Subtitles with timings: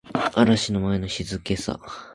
[0.35, 1.79] 嵐の前の静けさ